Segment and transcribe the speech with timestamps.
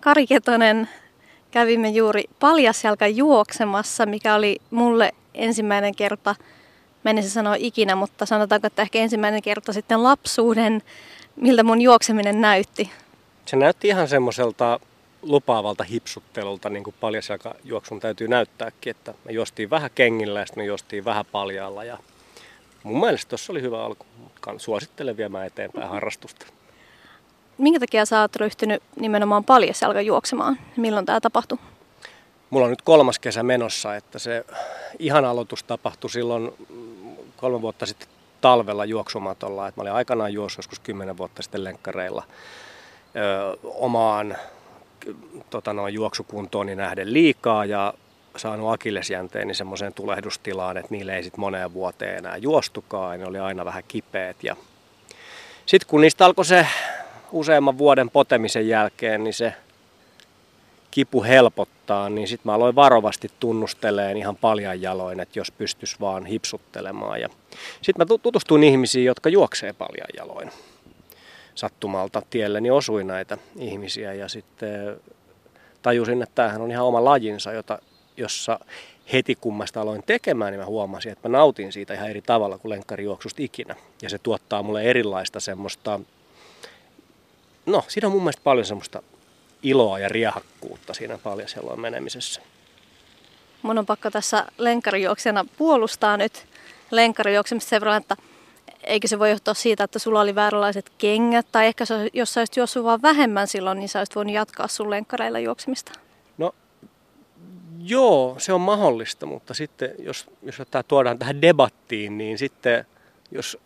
[0.00, 0.88] Kari Ketonen,
[1.50, 6.34] kävimme juuri paljasjalka juoksemassa, mikä oli mulle ensimmäinen kerta,
[7.04, 10.82] menisin sanoa ikinä, mutta sanotaanko, että ehkä ensimmäinen kerta sitten lapsuuden,
[11.36, 12.90] miltä mun juokseminen näytti.
[13.46, 14.80] Se näytti ihan semmoiselta
[15.22, 20.66] lupaavalta hipsuttelulta, niin kuin paljasjalkajuoksun täytyy näyttääkin, että me juostiin vähän kengillä ja sitten me
[20.66, 21.98] juostiin vähän paljalla ja
[22.82, 24.06] mun mielestä tuossa oli hyvä alku.
[24.56, 26.46] Suosittelen viemään eteenpäin harrastusta.
[27.58, 30.58] Minkä takia sä oot ryhtynyt nimenomaan paljasjalka juoksemaan?
[30.76, 31.58] Milloin tämä tapahtui?
[32.50, 34.44] Mulla on nyt kolmas kesä menossa, että se
[34.98, 36.52] ihan aloitus tapahtui silloin
[37.36, 38.08] kolme vuotta sitten
[38.40, 39.68] talvella juoksumatolla.
[39.68, 42.22] Että mä olin aikanaan juossut joskus kymmenen vuotta sitten lenkkareilla
[43.16, 44.36] ö, omaan
[45.50, 47.94] tota noin, juoksukuntooni nähden liikaa ja
[48.36, 53.20] saanut akillesjänteeni semmoiseen tulehdustilaan, että niille ei sitten moneen vuoteen enää juostukaan.
[53.20, 54.44] Ne oli aina vähän kipeät.
[54.44, 54.56] Ja
[55.66, 56.66] sitten kun niistä alkoi se
[57.32, 59.54] useamman vuoden potemisen jälkeen, niin se
[60.90, 66.26] kipu helpottaa, niin sitten mä aloin varovasti tunnusteleen ihan paljon jaloin, että jos pystys vaan
[66.26, 67.20] hipsuttelemaan.
[67.20, 67.28] Ja
[67.82, 70.50] sitten mä tutustuin ihmisiin, jotka juoksee paljon jaloin.
[71.54, 75.00] Sattumalta tielleni osui näitä ihmisiä ja sitten
[75.82, 77.78] tajusin, että tämähän on ihan oma lajinsa, jota,
[78.16, 78.60] jossa
[79.12, 82.22] heti kun mä sitä aloin tekemään, niin mä huomasin, että mä nautin siitä ihan eri
[82.22, 83.76] tavalla kuin lenkkarijuoksusta ikinä.
[84.02, 86.00] Ja se tuottaa mulle erilaista semmoista,
[87.68, 89.02] no siinä on mun mielestä paljon semmoista
[89.62, 92.40] iloa ja riehakkuutta siinä paljasjaloin menemisessä.
[93.62, 96.46] Mun on pakko tässä lenkkarijuoksena puolustaa nyt
[96.90, 98.16] lenkkarijuoksemista sen verran, että
[98.84, 102.56] eikö se voi johtua siitä, että sulla oli vääränlaiset kengät, tai ehkä jos sä olisit
[102.56, 105.92] juossut vaan vähemmän silloin, niin sä olisit voinut jatkaa sun lenkkareilla juoksemista?
[106.38, 106.54] No
[107.78, 112.86] joo, se on mahdollista, mutta sitten jos, jos tämä tuodaan tähän debattiin, niin sitten
[113.30, 113.58] jos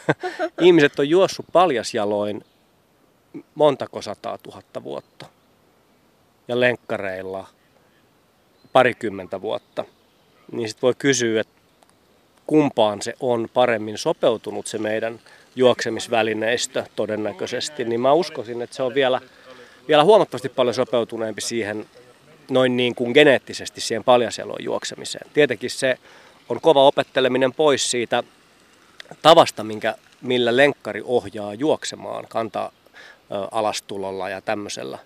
[0.60, 2.44] ihmiset on juossut paljasjaloin
[3.54, 5.26] montako sataa tuhatta vuotta?
[6.48, 7.46] Ja lenkkareilla
[8.72, 9.84] parikymmentä vuotta,
[10.52, 11.60] niin sitten voi kysyä, että
[12.46, 15.20] kumpaan se on paremmin sopeutunut se meidän
[15.56, 19.20] juoksemisvälineistö todennäköisesti, niin mä uskoisin, että se on vielä,
[19.88, 21.86] vielä huomattavasti paljon sopeutuneempi siihen
[22.50, 25.30] noin niin kuin geneettisesti siihen paljasjaloon juoksemiseen.
[25.32, 25.98] Tietenkin se
[26.48, 28.22] on kova opetteleminen pois siitä
[29.22, 32.72] tavasta, minkä, millä lenkkari ohjaa juoksemaan kantaa
[33.50, 34.98] alastulolla ja tämmöisellä.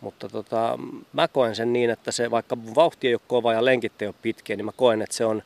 [0.00, 0.78] Mutta tota,
[1.12, 4.14] mä koen sen niin, että se vaikka vauhti ei ole kova ja lenkit ei ole
[4.22, 5.42] pitkiä, niin mä koen, että se on,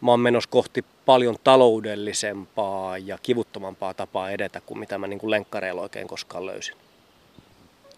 [0.00, 5.30] mä oon menossa kohti paljon taloudellisempaa ja kivuttomampaa tapaa edetä kuin mitä mä niin kuin
[5.30, 6.76] lenkkareilla oikein koskaan löysin.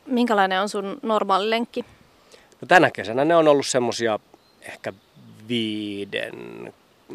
[0.06, 1.84] Minkälainen on sun normaali lenkki?
[2.60, 4.18] No tänä kesänä ne on ollut semmosia
[4.62, 4.92] ehkä
[5.48, 6.72] viiden,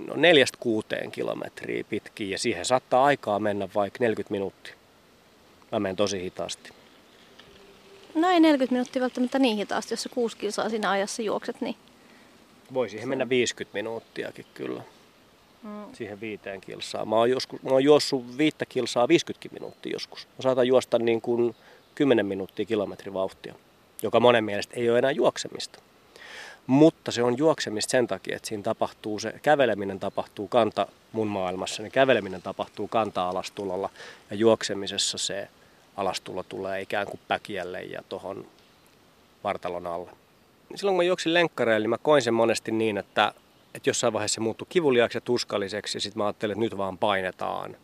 [0.07, 4.78] no neljästä kuuteen kilometriä pitkiä ja siihen saattaa aikaa mennä vaikka 40 minuuttia.
[5.72, 6.69] Mä menen tosi hitaasti.
[8.16, 11.75] No ei 40 minuuttia välttämättä niin hitaasti, jos sä kuusi kilsaa siinä ajassa juokset, niin...
[12.74, 14.81] Voi siihen mennä 50 minuuttiakin kyllä.
[15.63, 15.85] Mm.
[15.94, 17.06] Siihen viiteen kilsaa.
[17.06, 20.28] Mä oon, joskus, mä oon juossut viittä kilsaa 50 minuuttia joskus.
[20.38, 21.56] Mä saatan juosta niin kuin
[21.96, 23.56] 10 minuuttia kilometrivauhtia,
[24.02, 25.79] joka monen mielestä ei ole enää juoksemista.
[26.68, 31.84] Mutta se on juoksemista sen takia, että siinä tapahtuu se, käveleminen tapahtuu kanta mun maailmassa,
[31.84, 33.90] niin käveleminen tapahtuu kanta-alastulolla
[34.29, 35.47] ja juoksemisessa se
[36.00, 38.48] alastulo tulee ikään kuin päkiälle ja tuohon
[39.44, 40.12] vartalon alle.
[40.76, 43.34] Silloin kun mä juoksin lenkkareille, niin mä koin sen monesti niin, että,
[43.74, 46.98] että jossain vaiheessa se muuttui kivuliaaksi ja tuskalliseksi ja sitten mä ajattelin, että nyt vaan
[46.98, 47.78] painetaan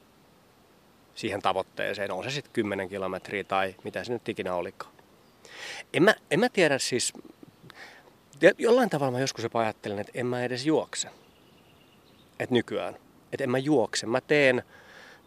[1.16, 2.12] siihen tavoitteeseen.
[2.12, 4.94] On se sitten 10 kilometriä tai mitä se nyt ikinä olikaan.
[5.94, 7.14] En mä, en mä tiedä siis,
[8.58, 11.10] jollain tavalla mä joskus jopa ajattelen, että en mä edes juokse.
[12.40, 12.96] Että nykyään.
[13.34, 14.06] Että en mä juokse.
[14.06, 14.64] Mä teen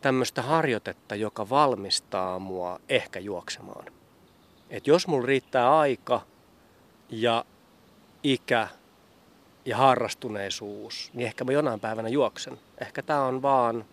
[0.00, 3.86] tämmöistä harjoitetta, joka valmistaa mua ehkä juoksemaan.
[4.70, 6.20] Et jos mulla riittää aika
[7.10, 7.44] ja
[8.22, 8.68] ikä
[9.64, 12.58] ja harrastuneisuus, niin ehkä mä jonain päivänä juoksen.
[12.80, 13.84] Ehkä tää on vaan,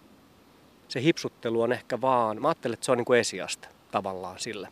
[0.88, 4.70] se hipsuttelu on ehkä vaan, mä ajattelen, että se on niin kuin esiaste tavallaan sille.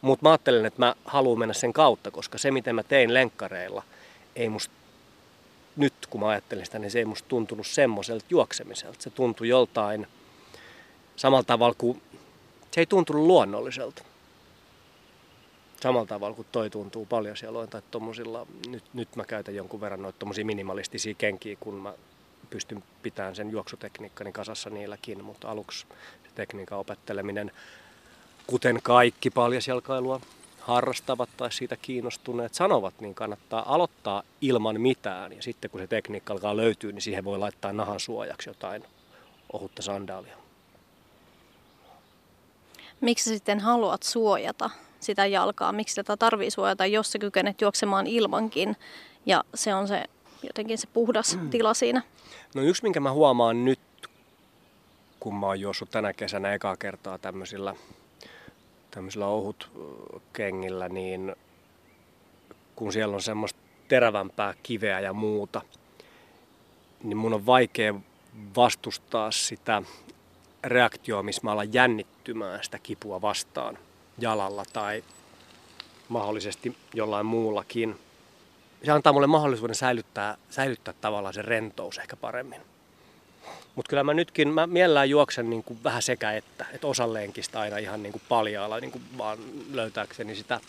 [0.00, 3.82] Mutta mä ajattelen, että mä haluan mennä sen kautta, koska se miten mä tein lenkkareilla,
[4.36, 4.74] ei musta
[5.76, 9.02] nyt kun mä ajattelin sitä, niin se ei musta tuntunut semmoiselta juoksemiselta.
[9.02, 10.06] Se tuntui joltain
[11.22, 12.02] samalla tavalla kuin
[12.70, 14.02] se ei tuntunut luonnolliselta.
[15.80, 20.02] Samalla tavalla kuin toi tuntuu paljon siellä tai tommosilla, nyt, nyt mä käytän jonkun verran
[20.02, 21.94] noita minimalistisia kenkiä, kun mä
[22.50, 25.86] pystyn pitämään sen juoksutekniikkani kasassa niilläkin, mutta aluksi
[26.24, 27.50] se tekniikan opetteleminen,
[28.46, 30.20] kuten kaikki paljasjalkailua
[30.60, 35.32] harrastavat tai siitä kiinnostuneet sanovat, niin kannattaa aloittaa ilman mitään.
[35.32, 38.84] Ja sitten kun se tekniikka alkaa löytyä, niin siihen voi laittaa nahan suojaksi jotain
[39.52, 40.41] ohutta sandaalia.
[43.02, 44.70] Miksi sitten haluat suojata
[45.00, 48.76] sitä jalkaa, miksi tätä tarvii suojata, jos sä kykenet juoksemaan ilmankin.
[49.26, 50.04] Ja se on se
[50.42, 51.50] jotenkin se puhdas mm.
[51.50, 52.02] tila siinä.
[52.54, 53.80] No yksi, minkä mä huomaan nyt,
[55.20, 57.74] kun mä oon juossut tänä kesänä ekaa kertaa tämmöisillä,
[58.90, 59.70] tämmöisillä ohut
[60.32, 61.36] kengillä, niin
[62.76, 65.62] kun siellä on semmoista terävämpää kiveä ja muuta,
[67.02, 67.94] niin mun on vaikea
[68.56, 69.82] vastustaa sitä
[70.64, 73.78] reaktioa, missä mä alan jännittymään sitä kipua vastaan
[74.18, 75.04] jalalla tai
[76.08, 77.98] mahdollisesti jollain muullakin.
[78.84, 82.60] Se antaa mulle mahdollisuuden säilyttää, säilyttää tavallaan se rentous ehkä paremmin.
[83.74, 87.60] Mutta kyllä mä nytkin, mä mielellään juoksen niin kuin vähän sekä että, että osa lenkistä
[87.60, 89.38] aina ihan niin kuin paljaalla, niin kuin vaan
[89.72, 90.60] löytääkseni sitä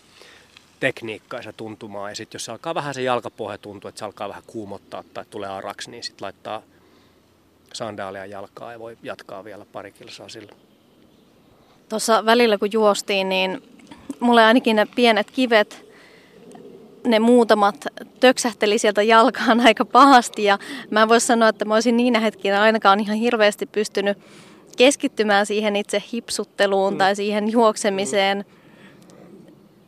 [0.80, 2.10] tekniikkaa ja tuntumaa.
[2.10, 5.26] Ja sitten jos se alkaa vähän se jalkapohja tuntua, että se alkaa vähän kuumottaa tai
[5.30, 6.62] tulee araksi, niin sitten laittaa
[7.74, 10.52] sandaalia jalkaa ja voi jatkaa vielä pari kilsaa sillä.
[11.90, 13.64] Tuossa välillä kun juostiin, niin
[14.20, 15.86] mulle ainakin ne pienet kivet,
[17.08, 17.86] ne muutamat
[18.20, 20.58] töksähteli sieltä jalkaan aika pahasti ja
[20.90, 24.18] mä en voi sanoa, että mä olisin niinä hetkinä ainakaan ihan hirveästi pystynyt
[24.78, 26.98] keskittymään siihen itse hipsutteluun mm.
[26.98, 28.38] tai siihen juoksemiseen.
[28.38, 28.54] Mm.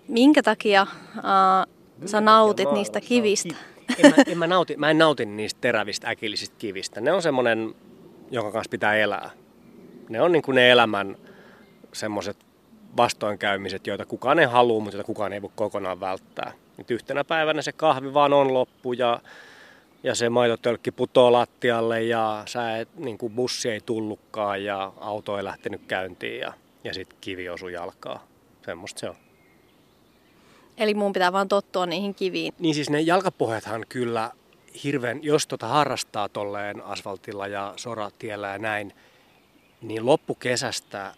[0.08, 1.74] Minkä takia uh,
[2.06, 3.56] sä nautit niistä kivistä?
[4.04, 7.02] En, mä, en mä, nauti, mä en nauti niistä terävistä äkillisistä kivistä.
[7.02, 7.76] Ne on semmoinen,
[8.32, 9.30] jonka kanssa pitää elää.
[10.10, 11.18] Ne on niin kuin ne elämän
[11.94, 12.38] semmoiset
[12.98, 16.52] vastoinkäymiset, joita kukaan ei halua, mutta joita kukaan ei voi kokonaan välttää.
[16.78, 19.20] Nyt yhtenä päivänä se kahvi vaan on loppu ja,
[20.04, 25.38] ja se maitotölkki putoo lattialle ja sä et, niin kuin bussi ei tullutkaan ja auto
[25.38, 26.54] ei lähtenyt käyntiin ja,
[26.84, 28.28] ja sitten kivi osui jalkaa.
[28.66, 29.25] Semmoista se on.
[30.78, 32.54] Eli mun pitää vaan tottua niihin kiviin.
[32.60, 34.32] Niin siis ne jalkapohjathan kyllä
[34.84, 38.94] hirveän, jos tota harrastaa tolleen asfaltilla ja soratiellä ja näin,
[39.82, 41.14] niin loppukesästä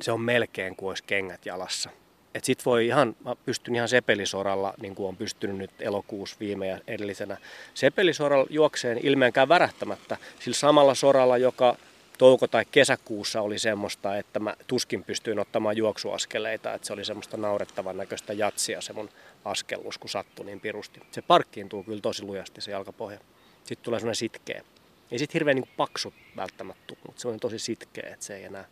[0.00, 1.90] se on melkein kuin olisi kengät jalassa.
[2.34, 6.66] Et sit voi ihan, mä pystyn ihan sepelisoralla, niin kuin on pystynyt nyt elokuussa viime
[6.66, 7.36] ja edellisenä.
[7.74, 11.76] Sepelisoralla juokseen ilmeenkään värähtämättä sillä samalla soralla, joka
[12.22, 17.36] touko- tai kesäkuussa oli semmoista, että mä tuskin pystyin ottamaan juoksuaskeleita, että se oli semmoista
[17.36, 19.08] naurettavan näköistä jatsia se mun
[19.44, 21.00] askellus, kun sattui niin pirusti.
[21.10, 23.18] Se parkkiintuu kyllä tosi lujasti se jalkapohja.
[23.64, 24.64] Sitten tulee semmoinen sitkeä.
[25.10, 28.64] Ei sit hirveän niin paksu välttämättä, mutta se on tosi sitkeä, että se ei enää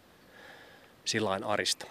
[1.04, 1.86] sillain arista.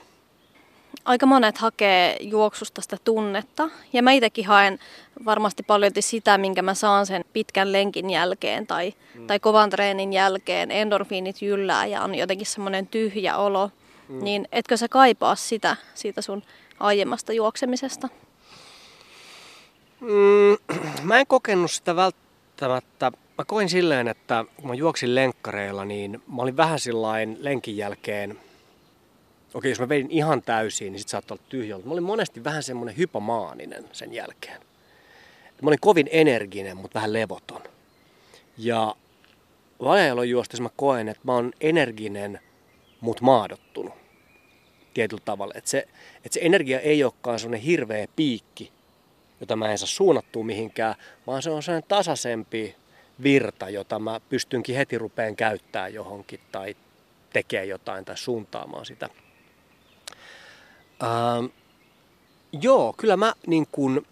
[1.06, 4.80] Aika monet hakee juoksusta sitä tunnetta ja mä itsekin haen
[5.26, 9.28] varmasti paljon sitä, minkä mä saan sen pitkän lenkin jälkeen tai, mm.
[9.28, 10.72] tai kovan treenin jälkeen.
[10.72, 13.72] Endorfiinit jyllää ja on jotenkin semmoinen tyhjä olo.
[14.10, 14.24] Mm.
[14.24, 16.44] Niin etkö sä kaipaa sitä siitä sun
[16.80, 18.10] aiemmasta juoksemisesta?
[20.00, 20.78] Mm,
[21.08, 23.12] mä en kokenut sitä välttämättä.
[23.38, 28.40] Mä koin silleen, että kun mä juoksin lenkkareilla, niin mä olin vähän sillain lenkin jälkeen
[29.54, 31.78] okei, jos mä vedin ihan täysin, niin sit saattoi olla tyhjä.
[31.78, 34.62] Mä olin monesti vähän semmoinen hypomaaninen sen jälkeen.
[35.62, 37.62] Mä olin kovin energinen, mutta vähän levoton.
[38.58, 38.96] Ja
[39.84, 42.40] valjailon juostessa mä koen, että mä oon energinen,
[43.02, 43.94] mutta maadottunut
[44.94, 45.54] tietyllä tavalla.
[45.58, 48.72] Että se, että se energia ei olekaan semmoinen hirveä piikki,
[49.40, 50.96] jota mä en saa suunnattua mihinkään,
[51.28, 52.76] vaan se on sellainen tasaisempi
[53.24, 56.76] virta, jota mä pystynkin heti rupeen käyttää johonkin tai
[57.34, 59.10] tekee jotain tai suuntaamaan sitä
[61.04, 61.46] Ähm,
[62.52, 64.06] joo, kyllä mä, niin kun,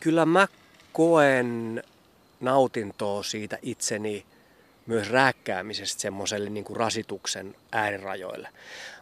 [0.00, 0.48] kyllä mä
[0.92, 1.82] koen
[2.40, 4.26] nautintoa siitä itseni
[4.86, 8.48] myös rääkkäämisestä semmoiselle niin rasituksen äärirajoille.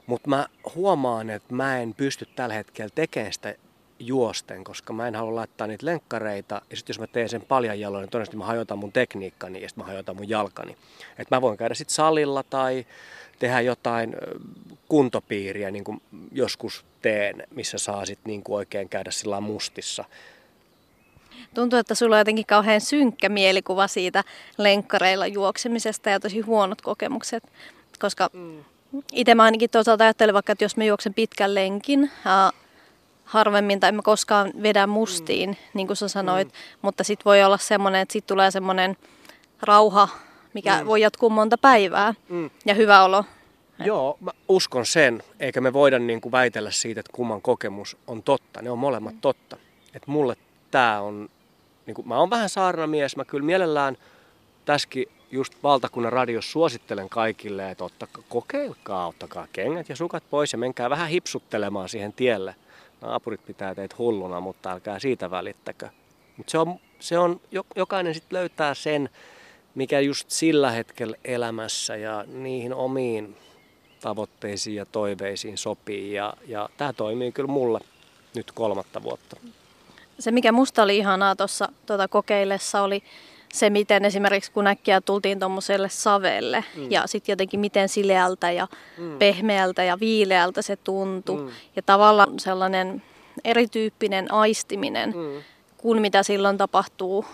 [0.06, 3.54] Mutta mä huomaan, että mä en pysty tällä hetkellä tekemään sitä
[3.98, 6.62] juosten, koska mä en halua laittaa niitä lenkkareita.
[6.70, 9.68] Ja sitten jos mä teen sen paljon jaloin, niin todennäköisesti mä hajotan mun tekniikkani ja
[9.68, 10.76] sitten mä hajotan mun jalkani.
[11.18, 12.86] Että mä voin käydä sitten salilla tai
[13.38, 14.16] tehdä jotain
[14.88, 16.02] kuntopiiriä, niin kuin
[16.32, 20.04] joskus teen, missä saa sitten niin kuin oikein käydä sillä mustissa.
[21.54, 24.24] Tuntuu, että sulla on jotenkin kauhean synkkä mielikuva siitä
[24.58, 27.44] lenkkareilla juoksemisesta ja tosi huonot kokemukset,
[27.98, 28.64] koska mm.
[29.12, 32.50] itse mä ainakin toisaalta ajattelen vaikka, että jos mä juoksen pitkän lenkin, ää,
[33.24, 35.56] harvemmin tai mä koskaan vedän mustiin, mm.
[35.74, 36.54] niin kuin sä sanoit, mm.
[36.82, 38.96] mutta sitten voi olla semmoinen, että sitten tulee semmoinen
[39.62, 40.08] rauha
[40.56, 40.86] mikä mm.
[40.86, 42.50] voi jatkuu monta päivää mm.
[42.64, 43.24] ja hyvä olo.
[43.84, 48.22] Joo, mä uskon sen, eikä me voida niin kuin väitellä siitä, että kumman kokemus on
[48.22, 48.62] totta.
[48.62, 49.20] Ne on molemmat mm.
[49.20, 49.56] totta.
[49.94, 50.36] Että mulle
[50.70, 51.28] tämä on,
[51.86, 53.96] niin kuin, mä oon vähän saarnamies, mä kyllä mielellään
[54.64, 60.58] tässäkin just valtakunnan radiossa suosittelen kaikille, että ottakaa, kokeilkaa, ottakaa kengät ja sukat pois ja
[60.58, 62.54] menkää vähän hipsuttelemaan siihen tielle.
[63.00, 65.88] Naapurit pitää teitä hulluna, mutta älkää siitä välittäkö.
[66.36, 67.40] Mutta se on, se on,
[67.76, 69.10] jokainen sitten löytää sen,
[69.76, 73.36] mikä just sillä hetkellä elämässä ja niihin omiin
[74.00, 76.12] tavoitteisiin ja toiveisiin sopii.
[76.12, 77.80] Ja, ja tämä toimii kyllä mulle
[78.34, 79.36] nyt kolmatta vuotta.
[80.18, 83.02] Se, mikä musta oli ihanaa tuossa tuota kokeillessa, oli
[83.52, 86.90] se, miten esimerkiksi kun äkkiä tultiin tuommoiselle savelle mm.
[86.90, 88.68] ja sitten jotenkin miten sileältä ja
[88.98, 89.18] mm.
[89.18, 91.40] pehmeältä ja viileältä se tuntui.
[91.40, 91.50] Mm.
[91.76, 93.02] Ja tavallaan sellainen
[93.44, 95.42] erityyppinen aistiminen mm.
[95.76, 97.24] kuin mitä silloin tapahtuu,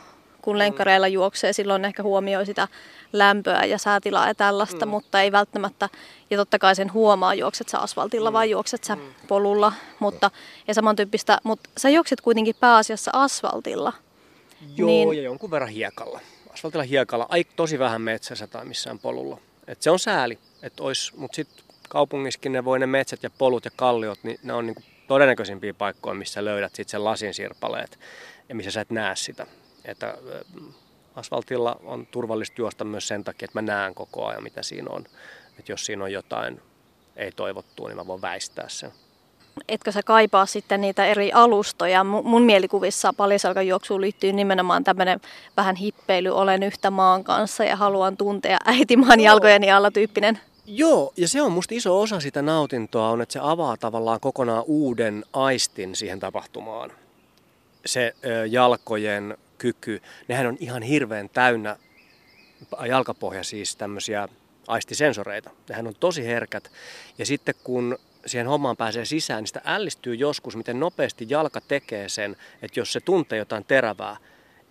[0.42, 1.52] kun lenkkareilla juoksee.
[1.52, 2.68] Silloin ehkä huomioi sitä
[3.12, 4.90] lämpöä ja säätilaa ja tällaista, mm.
[4.90, 5.88] mutta ei välttämättä,
[6.30, 8.32] ja totta kai sen huomaa, juokset sä asfaltilla mm.
[8.32, 9.02] vai juokset sä mm.
[9.28, 10.30] polulla, mutta,
[10.68, 13.92] ja samantyyppistä, mutta sä juokset kuitenkin pääasiassa asfaltilla.
[14.76, 15.12] Joo, niin...
[15.14, 16.20] ja jonkun verran hiekalla.
[16.50, 19.38] Asfaltilla hiekalla, ai tosi vähän metsässä tai missään polulla.
[19.66, 23.64] Et se on sääli, että ois, mutta sitten kaupungissakin ne voi ne metsät ja polut
[23.64, 27.98] ja kalliot, niin ne on niinku todennäköisimpiä paikkoja, missä löydät sitten sen lasin sirpaleet
[28.48, 29.46] ja missä sä et näe sitä.
[29.84, 30.18] Että
[31.14, 35.04] asfaltilla on turvallista juosta myös sen takia, että mä näen koko ajan, mitä siinä on.
[35.58, 36.60] Että jos siinä on jotain
[37.16, 38.92] ei toivottua, niin mä voin väistää sen.
[39.68, 42.04] Etkö sä kaipaa sitten niitä eri alustoja?
[42.04, 45.20] Mun mielikuvissa paljasalkajuoksuun liittyy nimenomaan tämmöinen
[45.56, 50.40] vähän hippeily, olen yhtä maan kanssa ja haluan tuntea äitimaan jalkojeni alla tyyppinen.
[50.66, 54.64] Joo, ja se on musta iso osa sitä nautintoa on, että se avaa tavallaan kokonaan
[54.66, 56.92] uuden aistin siihen tapahtumaan.
[57.86, 61.76] Se ö, jalkojen kyky, nehän on ihan hirveän täynnä
[62.88, 64.28] jalkapohja siis tämmöisiä
[64.66, 65.50] aistisensoreita.
[65.68, 66.72] Nehän on tosi herkät.
[67.18, 72.08] Ja sitten kun siihen hommaan pääsee sisään, niin sitä ällistyy joskus, miten nopeasti jalka tekee
[72.08, 74.16] sen, että jos se tuntee jotain terävää,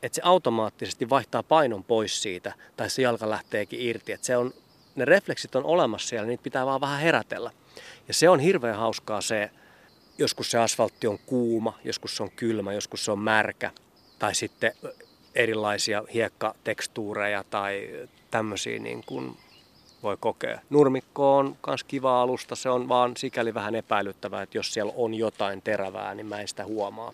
[0.03, 4.11] että se automaattisesti vaihtaa painon pois siitä, tai se jalka lähteekin irti.
[4.11, 4.53] Että se on,
[4.95, 7.51] ne refleksit on olemassa siellä, niitä pitää vaan vähän herätellä.
[8.07, 9.51] Ja se on hirveän hauskaa se,
[10.17, 13.71] joskus se asfaltti on kuuma, joskus se on kylmä, joskus se on märkä,
[14.21, 14.73] tai sitten
[15.35, 17.89] erilaisia hiekkatekstuureja tai
[18.31, 19.37] tämmöisiä niin kuin
[20.03, 20.59] voi kokea.
[20.69, 25.13] Nurmikko on myös kiva alusta, se on vaan sikäli vähän epäilyttävää, että jos siellä on
[25.13, 27.13] jotain terävää, niin mä en sitä huomaa.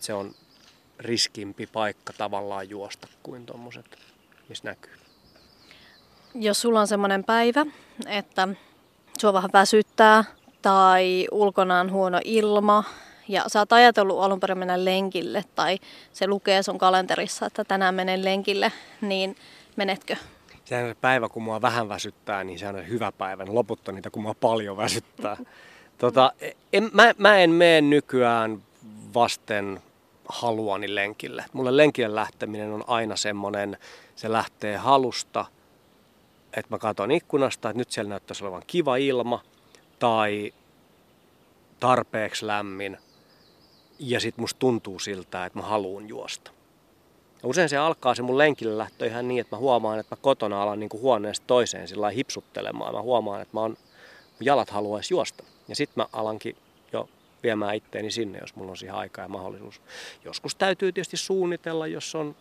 [0.00, 0.34] Se on
[0.98, 3.98] riskimpi paikka tavallaan juosta kuin tuommoiset,
[4.48, 4.92] missä näkyy.
[6.34, 7.66] Jos sulla on semmoinen päivä,
[8.06, 8.48] että
[9.18, 10.24] sua vähän väsyttää
[10.62, 12.84] tai ulkona on huono ilma
[13.28, 15.78] ja sä oot ajatellut alun perin mennä lenkille tai
[16.12, 19.36] se lukee sun kalenterissa, että tänään menen lenkille, niin
[19.76, 20.16] menetkö?
[20.64, 23.44] Se on se päivä, kun mua vähän väsyttää, niin se on hyvä päivä.
[23.48, 25.36] Loput on niitä, kun mua paljon väsyttää.
[25.98, 26.32] Tota,
[26.72, 28.62] en, mä, mä en mene nykyään
[29.14, 29.80] vasten
[30.28, 31.44] haluani lenkille.
[31.52, 33.76] Mulle lenkille lähteminen on aina semmoinen,
[34.16, 35.44] se lähtee halusta,
[36.52, 39.42] että mä katson ikkunasta, että nyt siellä näyttäisi olevan kiva ilma
[39.98, 40.52] tai
[41.80, 42.98] tarpeeksi lämmin
[43.98, 46.50] ja sitten musta tuntuu siltä, että mä haluan juosta.
[47.42, 50.22] Ja usein se alkaa se mun lenkille lähtö ihan niin, että mä huomaan, että mä
[50.22, 52.94] kotona alan niin kuin huoneesta toiseen sillä hipsuttelemaan.
[52.94, 55.44] Mä huomaan, että mä on, mun jalat haluaisi juosta.
[55.68, 56.56] Ja sitten mä alankin
[56.92, 57.08] jo
[57.42, 59.80] viemään itteeni sinne, jos mulla on siihen aika ja mahdollisuus.
[60.24, 62.36] Joskus täytyy tietysti suunnitella, jos on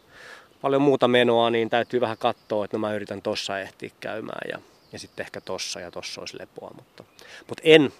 [0.61, 4.59] paljon muuta menoa, niin täytyy vähän katsoa, että no mä yritän tossa ehtiä käymään ja,
[4.91, 6.71] ja sitten ehkä tossa ja tossa olisi lepoa.
[6.75, 7.03] Mutta,
[7.47, 7.93] mutta en,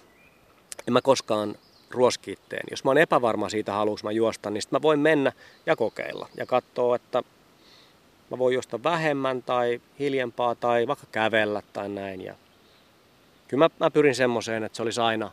[0.86, 1.54] en mä koskaan
[1.96, 2.64] ruoski itteen.
[2.70, 5.32] Jos mä oon epävarma siitä, haluanko mä juosta, niin mä voin mennä
[5.66, 7.22] ja kokeilla ja katsoa, että
[8.30, 12.20] mä voin juosta vähemmän tai hiljempaa tai vaikka kävellä tai näin.
[12.20, 12.34] Ja
[13.48, 15.30] kyllä mä, mä pyrin semmoiseen, että se olisi aina,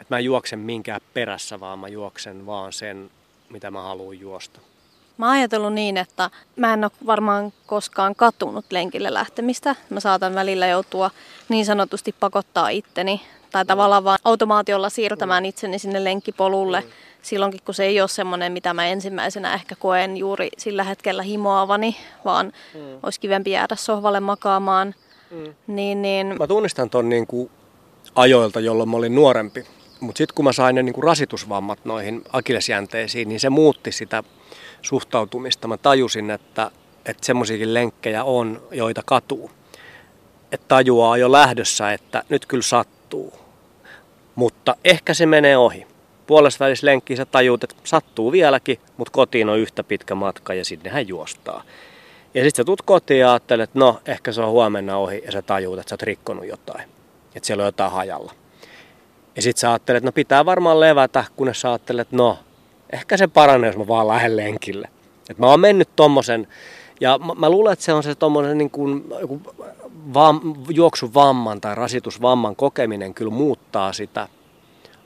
[0.00, 3.10] että mä en juoksen minkään perässä, vaan mä juoksen vaan sen,
[3.50, 4.60] mitä mä haluan juosta.
[5.18, 9.76] Mä oon ajatellut niin, että mä en ole varmaan koskaan katunut lenkille lähtemistä.
[9.90, 11.10] Mä saatan välillä joutua
[11.48, 13.20] niin sanotusti pakottaa itteni
[13.52, 16.86] tai tavallaan vaan automaatiolla siirtämään itseni sinne lenkkipolulle mm.
[17.22, 21.96] silloinkin, kun se ei ole semmoinen, mitä mä ensimmäisenä ehkä koen juuri sillä hetkellä himoavani,
[22.24, 22.80] vaan mm.
[23.02, 24.94] olisi kivempi jäädä sohvalle makaamaan.
[25.30, 25.54] Mm.
[25.66, 26.36] Niin, niin...
[26.38, 27.50] Mä tunnistan ton niin kuin
[28.14, 29.66] ajoilta, jolloin mä olin nuorempi.
[30.00, 34.22] Mutta sitten kun mä sain ne niin kuin rasitusvammat noihin akilesjänteisiin, niin se muutti sitä
[34.82, 35.68] suhtautumista.
[35.68, 36.70] Mä tajusin, että,
[37.06, 39.50] että semmoisiakin lenkkejä on, joita katuu.
[40.52, 43.41] Että tajuaa jo lähdössä, että nyt kyllä sattuu.
[44.34, 45.86] Mutta ehkä se menee ohi.
[46.26, 50.64] Puolessa välissä lenkkiin sä tajuut, että sattuu vieläkin, mutta kotiin on yhtä pitkä matka ja
[50.64, 51.62] sinnehän juostaa.
[52.34, 55.32] Ja sitten sä tulet kotiin ja ajattelet, että no ehkä se on huomenna ohi ja
[55.32, 56.84] sä tajuut, että sä oot rikkonut jotain.
[57.34, 58.32] Että siellä on jotain hajalla.
[59.36, 62.38] Ja sitten sä ajattelet, että no pitää varmaan levätä, kunnes sä ajattelet, että no
[62.92, 64.88] ehkä se paranee, jos mä vaan lähden lenkille.
[65.30, 66.48] Et mä oon mennyt tommosen,
[67.02, 69.40] ja mä, mä luulen, että se on se tommosen niin kuin, joku
[70.14, 74.28] vam, juoksuvamman tai rasitusvamman kokeminen kyllä muuttaa sitä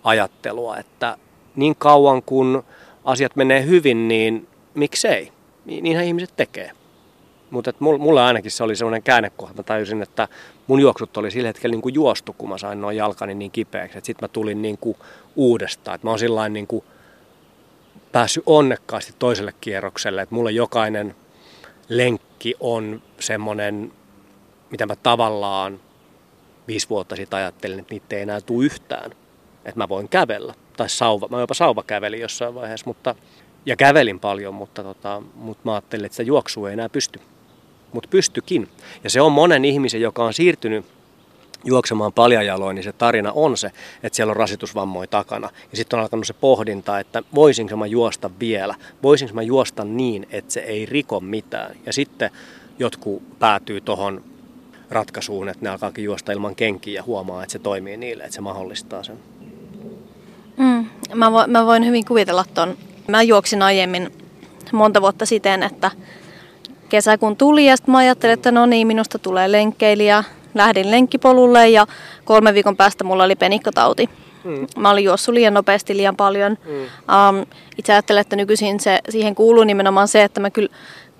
[0.05, 1.17] ajattelua, että
[1.57, 2.65] niin kauan kun
[3.05, 5.33] asiat menee hyvin, niin miksei?
[5.65, 6.71] Niinhän ihmiset tekee.
[7.51, 9.57] Mutta mulle ainakin se oli semmoinen käännekohta.
[9.57, 10.29] Mä tajusin, että
[10.67, 13.99] mun juoksut oli sillä hetkellä niin kuin juostu, kun mä sain noin jalkani niin kipeäksi.
[14.03, 14.97] Sitten mä tulin niin kuin
[15.37, 15.95] uudestaan.
[15.95, 16.85] Et mä oon sillä niin kuin
[18.13, 20.23] päässyt onnekkaasti toiselle kierrokselle.
[20.23, 21.15] Että mulle jokainen
[21.89, 23.93] lenkki on semmoinen,
[24.71, 25.81] mitä mä tavallaan
[26.69, 29.11] viisi vuotta sitten ajattelin, että niitä ei enää tule yhtään.
[29.65, 30.55] Että mä voin kävellä.
[30.77, 31.29] Tai sauva.
[31.31, 33.15] Mä jopa sauva kävelin jossain vaiheessa, mutta,
[33.67, 37.21] ja kävelin paljon, mutta, tota, mutta mä ajattelin, että se juoksu ei enää pysty.
[37.93, 38.69] Mutta pystykin.
[39.05, 40.87] Ja se on monen ihmisen, joka on siirtynyt
[41.67, 43.71] juoksemaan paljajaloin, niin se tarina on se,
[44.03, 45.51] että siellä on rasitusvammoja takana.
[45.71, 50.27] Ja sitten on alkanut se pohdinta, että voisinko mä juosta vielä, voisinko mä juosta niin,
[50.31, 51.77] että se ei riko mitään.
[51.87, 52.31] Ja sitten
[52.79, 54.25] jotkut päätyy tuohon
[54.91, 58.41] ratkaisuun, että ne alkaakin juosta ilman kenkiä ja huomaa, että se toimii niille, että se
[58.41, 59.19] mahdollistaa sen.
[60.57, 62.77] Mm, mä, vo, mä voin hyvin kuvitella ton.
[63.09, 64.13] Mä juoksin aiemmin
[64.73, 65.91] monta vuotta siten, että
[66.89, 70.25] kesä kun tuli ja sitten mä ajattelin, että no niin, minusta tulee lenkkeilijä.
[70.57, 71.87] Lähdin lenkkipolulle ja
[72.25, 74.11] kolme viikon päästä mulla oli penikkatauti.
[74.45, 74.67] Mm.
[74.77, 76.59] Mä olin juossut liian nopeasti, liian paljon.
[76.65, 76.73] Mm.
[76.73, 77.47] Um,
[77.79, 80.69] itse ajattelen, että nykyisin se, siihen kuuluu nimenomaan se, että mä kyllä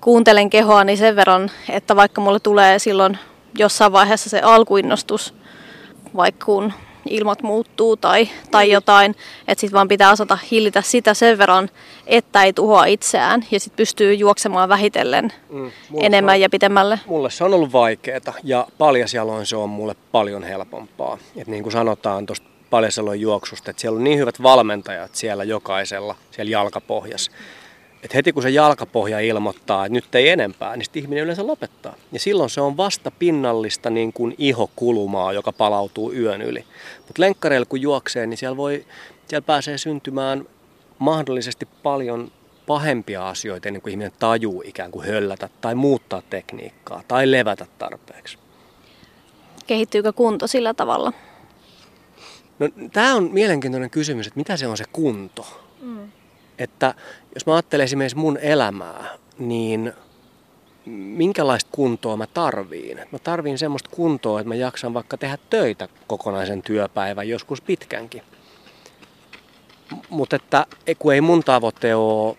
[0.01, 3.17] kuuntelen kehoani sen verran, että vaikka mulle tulee silloin
[3.57, 5.33] jossain vaiheessa se alkuinnostus,
[6.15, 6.73] vaikka kun
[7.09, 9.15] ilmat muuttuu tai, tai jotain,
[9.47, 11.69] että sitten vaan pitää osata hillitä sitä sen verran,
[12.07, 15.71] että ei tuhoa itseään ja sitten pystyy juoksemaan vähitellen mm,
[16.01, 16.99] enemmän on, ja pitemmälle.
[17.05, 21.17] Mulle se on ollut vaikeaa ja paljasjaloin se on mulle paljon helpompaa.
[21.37, 26.15] Et niin kuin sanotaan tuosta paljasjaloin juoksusta, että siellä on niin hyvät valmentajat siellä jokaisella,
[26.31, 27.31] siellä jalkapohjassa
[28.07, 31.95] että heti kun se jalkapohja ilmoittaa, että nyt ei enempää, niin sitten ihminen yleensä lopettaa.
[32.11, 36.65] Ja silloin se on vasta pinnallista niin kuin ihokulumaa, joka palautuu yön yli.
[36.97, 38.85] Mutta lenkkareilla kun juoksee, niin siellä, voi,
[39.27, 40.45] siellä pääsee syntymään
[40.99, 42.31] mahdollisesti paljon
[42.67, 48.37] pahempia asioita ennen kuin ihminen tajuu ikään kuin höllätä tai muuttaa tekniikkaa tai levätä tarpeeksi.
[49.67, 51.13] Kehittyykö kunto sillä tavalla?
[52.59, 55.63] No, tämä on mielenkiintoinen kysymys, että mitä se on se kunto.
[55.81, 56.11] Mm.
[56.59, 56.93] Että
[57.35, 59.93] jos mä ajattelen esimerkiksi mun elämää, niin
[60.95, 62.99] minkälaista kuntoa mä tarviin.
[63.11, 68.21] Mä tarviin semmoista kuntoa, että mä jaksan vaikka tehdä töitä kokonaisen työpäivän, joskus pitkänkin.
[70.09, 70.65] Mutta että
[70.99, 72.37] kun ei mun tavoite ole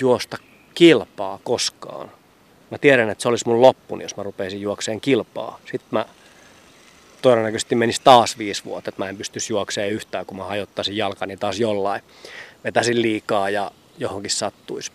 [0.00, 0.36] juosta
[0.74, 2.10] kilpaa koskaan.
[2.70, 5.58] Mä tiedän, että se olisi mun loppuni, jos mä rupeisin juokseen kilpaa.
[5.64, 6.06] Sitten mä
[7.22, 11.36] todennäköisesti menisi taas viisi vuotta, että mä en pystyisi juokseen yhtään, kun mä hajottaisin jalkani
[11.36, 12.02] taas jollain.
[12.64, 14.92] Vetäisin liikaa ja johonkin sattuisi.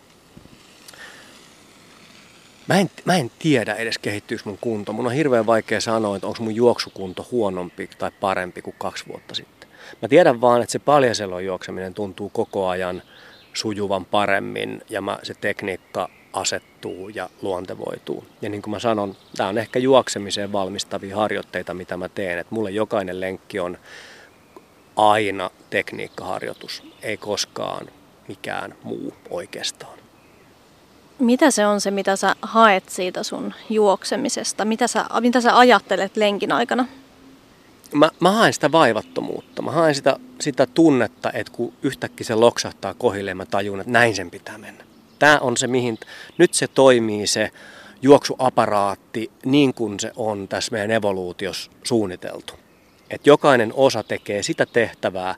[2.67, 4.93] Mä en, mä en tiedä edes kehittyykö mun kunto.
[4.93, 9.36] Mun on hirveän vaikea sanoa, että onko mun juoksukunto huonompi tai parempi kuin kaksi vuotta
[9.36, 9.69] sitten.
[10.01, 13.01] Mä tiedän vaan, että se paljaselon juokseminen tuntuu koko ajan
[13.54, 18.25] sujuvan paremmin ja mä, se tekniikka asettuu ja luontevoituu.
[18.41, 22.39] Ja niin kuin mä sanon, tämä on ehkä juoksemiseen valmistavia harjoitteita, mitä mä teen.
[22.39, 23.78] Että mulle jokainen lenkki on
[24.95, 27.88] aina tekniikkaharjoitus, ei koskaan
[28.27, 29.99] mikään muu oikeastaan.
[31.19, 34.65] Mitä se on se, mitä sä haet siitä sun juoksemisesta?
[34.65, 36.86] Mitä sä, mitä sä ajattelet lenkin aikana?
[37.93, 39.62] Mä, mä haen sitä vaivattomuutta.
[39.62, 44.15] Mä haen sitä, sitä tunnetta, että kun yhtäkkiä se loksahtaa kohille, mä tajun, että näin
[44.15, 44.84] sen pitää mennä.
[45.19, 45.97] Tämä on se, mihin
[46.38, 47.51] nyt se toimii se
[48.01, 52.53] juoksuaparaatti niin kuin se on tässä meidän evoluutiossa suunniteltu.
[53.10, 55.36] Että jokainen osa tekee sitä tehtävää,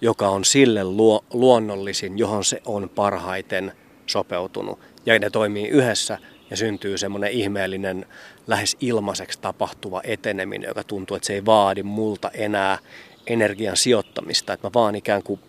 [0.00, 3.72] joka on sille luo, luonnollisin, johon se on parhaiten
[4.06, 4.78] sopeutunut.
[5.06, 6.18] Ja ne toimii yhdessä
[6.50, 8.06] ja syntyy semmoinen ihmeellinen,
[8.46, 12.78] lähes ilmaiseksi tapahtuva eteneminen, joka tuntuu, että se ei vaadi multa enää
[13.26, 14.52] energian sijoittamista.
[14.52, 15.40] Että mä vaan ikään kuin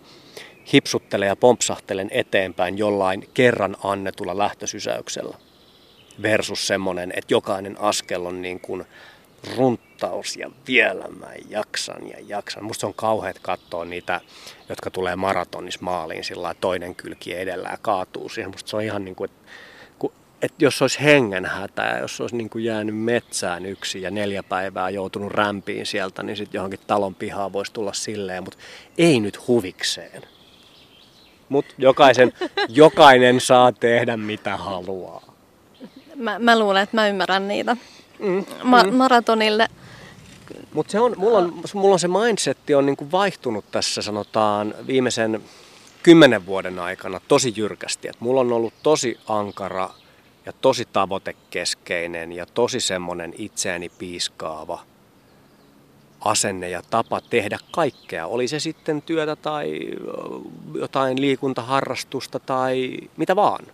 [0.72, 5.36] hipsuttelen ja pompsahtelen eteenpäin jollain kerran annetulla lähtösysäyksellä.
[6.22, 8.86] Versus semmoinen, että jokainen askel on niin kuin
[10.02, 12.64] runttaus ja vielä mä jaksan ja jaksan.
[12.64, 14.20] Musta se on kauheat katsoa niitä,
[14.68, 18.50] jotka tulee maratonissa maaliin sillä toinen kylki edellä ja kaatuu siihen.
[18.50, 19.30] Musta se on ihan niin kuin,
[20.42, 24.90] että jos olisi hengenhätä ja jos olisi niin kuin jäänyt metsään yksi ja neljä päivää
[24.90, 28.58] joutunut rämpiin sieltä, niin sitten johonkin talon pihaan voisi tulla silleen, mutta
[28.98, 30.22] ei nyt huvikseen.
[31.48, 32.32] Mutta jokaisen,
[32.68, 35.34] jokainen saa tehdä mitä haluaa.
[36.14, 37.76] Mä, mä luulen, että mä ymmärrän niitä
[38.18, 38.94] mm, ma- mm.
[38.94, 39.68] maratonille.
[40.72, 45.42] Mutta se on, mulla on, mulla on se mindsetti on niinku vaihtunut tässä sanotaan viimeisen
[46.02, 48.08] kymmenen vuoden aikana tosi jyrkästi.
[48.08, 49.90] Et mulla on ollut tosi ankara
[50.46, 54.82] ja tosi tavoitekeskeinen ja tosi semmoinen itseäni piiskaava
[56.20, 58.26] asenne ja tapa tehdä kaikkea.
[58.26, 59.80] Oli se sitten työtä tai
[60.74, 63.66] jotain liikuntaharrastusta tai mitä vaan.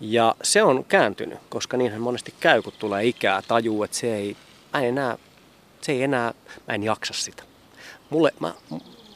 [0.00, 4.36] Ja se on kääntynyt, koska niinhän monesti käy, kun tulee ikää, tajuu, että se ei,
[4.72, 5.18] mä en enää,
[5.84, 6.34] se ei enää,
[6.68, 7.42] mä en jaksa sitä.
[8.10, 8.54] Mulle, mä,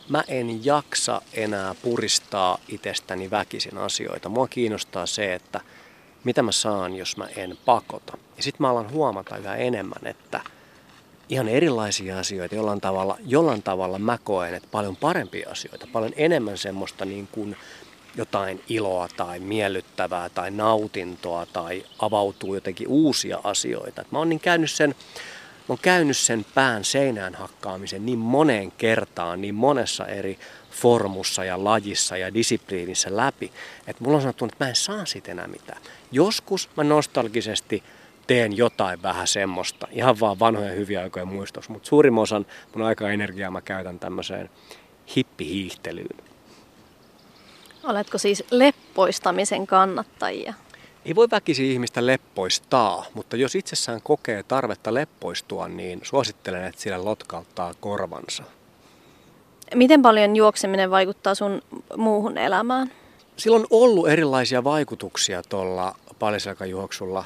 [0.09, 4.29] mä en jaksa enää puristaa itsestäni väkisin asioita.
[4.29, 5.61] Mua kiinnostaa se, että
[6.25, 8.19] mitä mä saan, jos mä en pakota.
[8.37, 10.41] Ja sitten mä alan huomata yhä enemmän, että
[11.29, 16.59] ihan erilaisia asioita jollain tavalla, jollain tavalla mä koen, että paljon parempia asioita, paljon enemmän
[16.59, 17.57] semmoista niin kuin
[18.17, 24.01] jotain iloa tai miellyttävää tai nautintoa tai avautuu jotenkin uusia asioita.
[24.01, 24.95] Et mä oon niin käynyt sen,
[25.69, 30.39] oon käynyt sen pään seinään hakkaamisen niin moneen kertaan, niin monessa eri
[30.71, 33.53] formussa ja lajissa ja disipliinissä läpi,
[33.87, 35.83] että mulla on sanottu, että mä en saa siitä enää mitään.
[36.13, 37.83] Joskus mä nostalgisesti
[38.27, 43.11] teen jotain vähän semmoista, ihan vaan vanhoja hyviä aikoja muistos, mutta suurimman osan mun aika
[43.11, 44.51] energiaa mä käytän tämmöiseen
[45.17, 46.17] hippihiihtelyyn.
[47.85, 50.55] Oletko siis leppoistamisen kannattajia?
[51.05, 57.05] Ei voi väkisin ihmistä leppoistaa, mutta jos itsessään kokee tarvetta leppoistua, niin suosittelen, että sillä
[57.05, 58.43] lotkauttaa korvansa.
[59.75, 61.63] Miten paljon juokseminen vaikuttaa sun
[61.97, 62.93] muuhun elämään?
[63.37, 67.25] Sillä on ollut erilaisia vaikutuksia tuolla paliselkajuoksulla.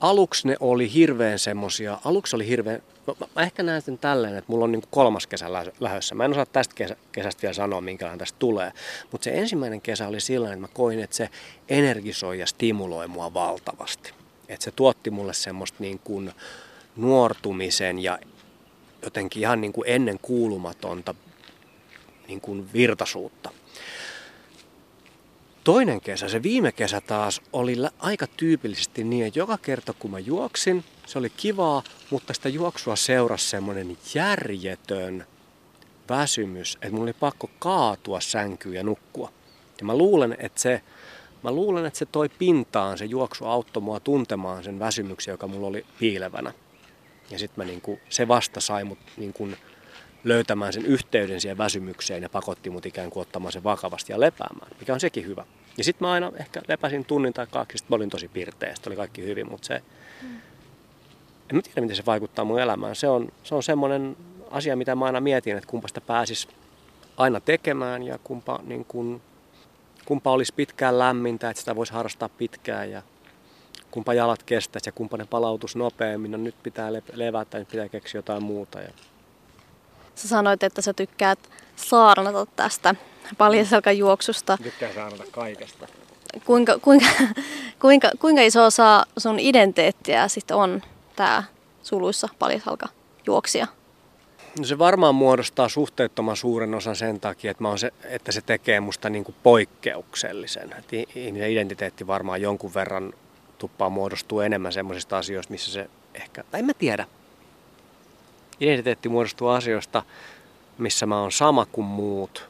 [0.00, 4.52] Aluksi ne oli hirveän semmosia, aluksi oli hirveän, mä, mä ehkä näen sen tälleen, että
[4.52, 6.14] mulla on niin kolmas kesä lähdössä.
[6.14, 8.72] Mä en osaa tästä kesä, kesästä vielä sanoa, minkälainen tästä tulee.
[9.12, 11.28] Mutta se ensimmäinen kesä oli sillä että mä koin, että se
[11.68, 14.12] energisoi ja stimuloi mua valtavasti.
[14.48, 16.32] Että se tuotti mulle semmoista niin kuin
[16.96, 18.18] nuortumisen ja
[19.02, 21.14] jotenkin ihan niin kuin ennen kuulumatonta
[22.28, 23.50] niin kuin virtaisuutta.
[25.66, 30.18] Toinen kesä, se viime kesä taas, oli aika tyypillisesti niin, että joka kerta kun mä
[30.18, 35.26] juoksin, se oli kivaa, mutta sitä juoksua seurasi semmoinen järjetön
[36.08, 39.32] väsymys, että mulla oli pakko kaatua sänkyyn ja nukkua.
[39.78, 40.82] Ja mä luulen, että se,
[41.42, 45.66] mä luulen, että se toi pintaan, se juoksu auttoi mua tuntemaan sen väsymyksen, joka mulla
[45.66, 46.52] oli piilevänä.
[47.30, 49.48] Ja sitten niinku, se vasta sai mut niinku
[50.24, 54.70] löytämään sen yhteyden siihen väsymykseen ja pakotti mut ikään kuin ottamaan sen vakavasti ja lepäämään,
[54.80, 55.44] mikä on sekin hyvä.
[55.78, 58.90] Ja sitten mä aina ehkä lepäsin tunnin tai kaksi, sitten mä olin tosi pirteä, sitten
[58.90, 59.82] oli kaikki hyvin, mutta se,
[60.22, 60.28] mm.
[61.50, 62.96] en mä tiedä miten se vaikuttaa mun elämään.
[62.96, 64.16] Se on, se on semmoinen
[64.50, 66.48] asia, mitä mä aina mietin, että kumpa sitä pääsis
[67.16, 69.20] aina tekemään ja kumpa, niin kun,
[70.04, 73.02] kumpa olisi pitkään lämmintä, että sitä voisi harrastaa pitkään ja
[73.90, 76.30] kumpa jalat kestäisi ja kumpa ne palautus nopeammin.
[76.30, 78.80] No nyt pitää levätä, nyt pitää keksiä jotain muuta.
[78.80, 78.88] Ja
[80.16, 81.38] Sä sanoit, että sä tykkäät
[81.76, 82.94] saarnata tästä
[83.38, 84.58] paljaselkajuoksusta.
[84.62, 85.88] Tykkää saarnata kaikesta.
[86.44, 87.06] Kuinka, kuinka,
[87.80, 90.82] kuinka, kuinka iso osa sun identiteettiä sitten on
[91.16, 91.42] tämä
[91.82, 93.66] suluissa paljaselkajuoksija?
[94.58, 98.80] No se varmaan muodostaa suhteettoman suuren osan sen takia, että, mä se, että se tekee
[98.80, 100.74] musta niin kuin poikkeuksellisen.
[100.78, 103.12] Et ihmisen identiteetti varmaan jonkun verran
[103.58, 107.06] tuppaa muodostuu enemmän semmoisista asioista, missä se ehkä, tai en mä tiedä,
[108.60, 110.02] identiteetti muodostuu asioista,
[110.78, 112.48] missä mä oon sama kuin muut.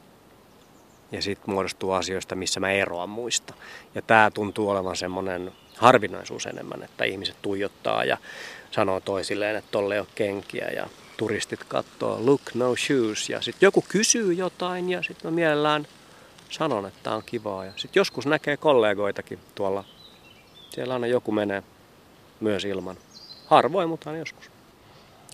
[1.11, 3.53] Ja sitten muodostuu asioista, missä mä eroan muista.
[3.95, 8.17] Ja tämä tuntuu olevan semmoinen harvinaisuus enemmän, että ihmiset tuijottaa ja
[8.71, 13.67] sanoo toisilleen, että tolle ei ole kenkiä ja turistit katsoo look no shoes ja sitten
[13.67, 15.87] joku kysyy jotain ja sitten mä mielellään
[16.49, 17.65] sanon, että tämä on kivaa.
[17.65, 19.83] Ja sitten joskus näkee kollegoitakin tuolla.
[20.69, 21.63] Siellä aina joku menee
[22.39, 22.97] myös ilman.
[23.45, 24.56] Harvoin, mutta aina joskus.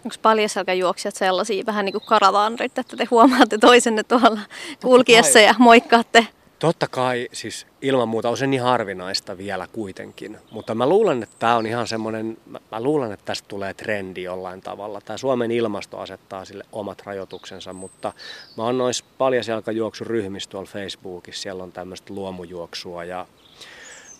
[0.06, 4.40] Onko paljaselkäjuoksijat sellaisia vähän niin kuin karavaanrit, että te huomaatte toisenne tuolla
[4.82, 6.28] kulkiessa ja moikkaatte?
[6.60, 10.38] Totta kai, siis ilman muuta on se niin harvinaista vielä kuitenkin.
[10.52, 14.24] Mutta mä luulen, että tämä on ihan semmoinen, mä, mä luulen, että tästä tulee trendi
[14.24, 15.02] jollain tavalla.
[15.02, 18.14] Tämä Suomen ilmasto asettaa sille omat rajoituksensa, mutta
[18.58, 23.26] mä oon noissa paljasjalkajuoksuryhmissä tuolla Facebookissa, siellä on tämmöistä luomujuoksua ja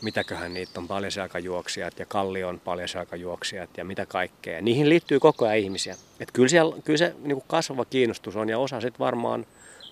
[0.04, 4.62] mitäköhän niitä on paljaselkajuoksijat ja kallion paljaselkajuoksijat ja mitä kaikkea.
[4.62, 5.96] Niihin liittyy koko ajan ihmisiä.
[6.20, 9.46] Et kyllä, siellä, kyllä se niin kuin kasvava kiinnostus on ja osa sitten varmaan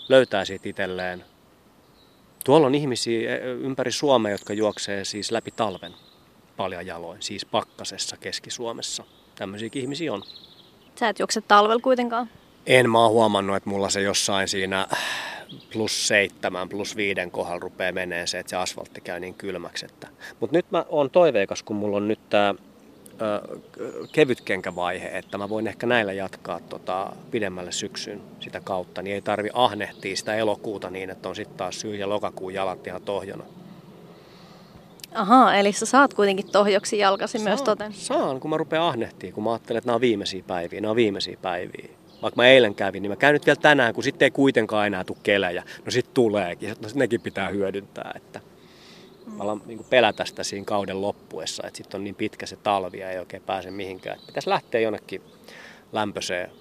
[0.10, 1.26] löytää siitä itselleen.
[2.46, 5.94] Tuolla on ihmisiä e, ympäri Suomea, jotka juoksee siis läpi talven
[6.58, 9.04] paljon jaloin, siis pakkasessa Keski-Suomessa.
[9.36, 10.24] Tämmöisiäkin ihmisiä on.
[11.00, 12.30] Sä et juokse talvella kuitenkaan?
[12.66, 14.88] En mä oon huomannut, että mulla se jossain siinä
[15.74, 19.86] plus seitsemän, plus viiden kohdalla rupeaa menee se, että se asfaltti käy niin kylmäksi.
[19.86, 20.08] Että...
[20.40, 22.56] Mutta nyt mä oon toiveikas, kun mulla on nyt tämä
[24.12, 29.50] kevytkenkävaihe, että mä voin ehkä näillä jatkaa tota, pidemmälle syksyn sitä kautta, niin ei tarvi
[29.54, 33.44] ahnehtia sitä elokuuta niin, että on sitten taas syy- ja lokakuun jalat ihan tohjona.
[35.14, 37.94] Ahaa, eli sä saat kuitenkin tohjoksi jalkasi saan, myös toten?
[37.94, 40.96] Saan, kun mä rupean ahnehtimaan, kun mä ajattelen, että nämä on viimeisiä päiviä, nämä on
[40.96, 41.90] viimeisiä päiviä
[42.22, 45.04] vaikka mä eilen kävin, niin mä käyn nyt vielä tänään, kun sitten ei kuitenkaan enää
[45.04, 45.64] tule kelejä.
[45.86, 48.12] No sitten tuleekin, no sit nekin pitää hyödyntää.
[48.16, 48.40] Että.
[49.26, 53.00] Mä alan niin pelätä sitä siinä kauden loppuessa, että sitten on niin pitkä se talvi
[53.00, 54.20] ja ei oikein pääse mihinkään.
[54.28, 55.22] Pitäisi lähteä jonnekin
[55.92, 56.52] lämpöiseen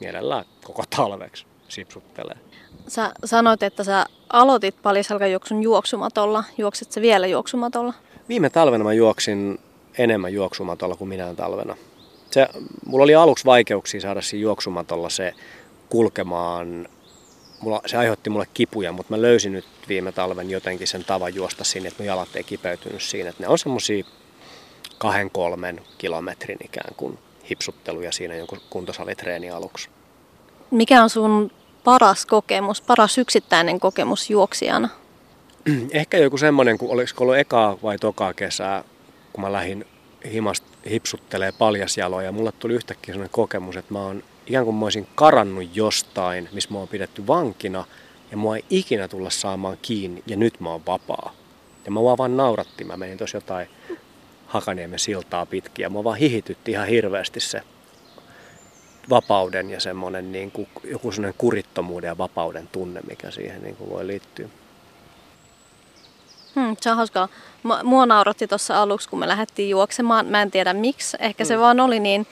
[0.00, 2.36] mielellään koko talveksi sipsuttelee.
[2.88, 6.44] Sä sanoit, että sä aloitit palisalkajuoksun juoksumatolla.
[6.58, 7.94] Juokset se vielä juoksumatolla?
[8.28, 9.58] Viime talvena mä juoksin
[9.98, 11.76] enemmän juoksumatolla kuin minä talvena.
[12.36, 12.48] Se,
[12.86, 15.34] mulla oli aluksi vaikeuksia saada siinä juoksumatolla se
[15.88, 16.88] kulkemaan.
[17.60, 21.64] Mulla, se aiheutti mulle kipuja, mutta mä löysin nyt viime talven jotenkin sen tavan juosta
[21.64, 23.30] sinne, että mun jalat ei kipeytynyt siinä.
[23.30, 24.04] Että ne on semmosia
[24.98, 27.18] kahden kolmen kilometrin ikään kuin
[27.50, 29.88] hipsutteluja siinä jonkun kuntosalitreeni aluksi.
[30.70, 31.50] Mikä on sun
[31.84, 34.88] paras kokemus, paras yksittäinen kokemus juoksijana?
[35.90, 38.84] Ehkä joku semmoinen, kun oliko ollut ekaa vai tokaa kesää,
[39.32, 39.86] kun mä lähdin
[40.32, 42.32] himasta hipsuttelee paljasjaloja.
[42.32, 46.70] Mulle tuli yhtäkkiä sellainen kokemus, että mä oon ikään kuin mä olisin karannut jostain, missä
[46.72, 47.84] mä oon pidetty vankina,
[48.30, 51.32] ja mua ei ikinä tulla saamaan kiinni, ja nyt mä oon vapaa.
[51.84, 53.68] Ja mä vaan nauratti, mä menin tuossa jotain
[54.46, 57.62] Hakaniemen siltaa pitkin, ja mä vaan hihitytti ihan hirveästi se
[59.10, 63.90] vapauden ja semmoinen niin kuin, joku semmoinen kurittomuuden ja vapauden tunne, mikä siihen niin kuin
[63.90, 64.48] voi liittyä.
[66.56, 67.28] Hmm, se on hauskaa.
[67.84, 70.26] Mua nauratti tuossa aluksi, kun me lähdettiin juoksemaan.
[70.26, 71.16] Mä en tiedä miksi.
[71.20, 71.48] Ehkä hmm.
[71.48, 72.26] se vaan oli niin